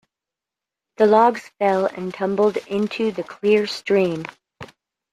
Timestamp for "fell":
1.59-1.85